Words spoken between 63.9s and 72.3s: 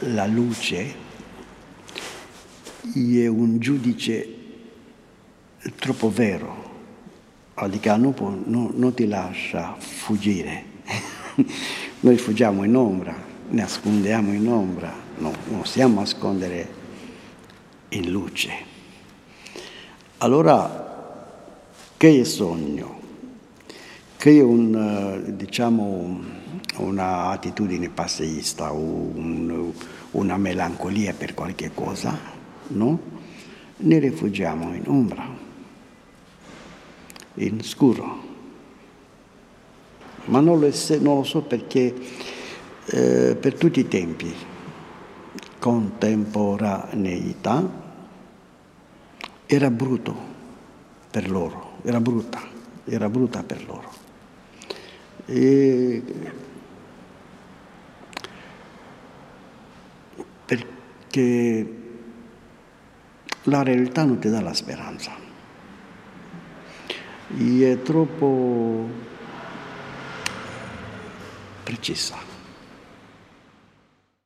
non ti dà la speranza. E è troppo precisa.